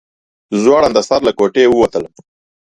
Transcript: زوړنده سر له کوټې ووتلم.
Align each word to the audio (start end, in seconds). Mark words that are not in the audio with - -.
زوړنده 0.61 1.01
سر 1.09 1.19
له 1.27 1.31
کوټې 1.39 1.63
ووتلم. 1.69 2.13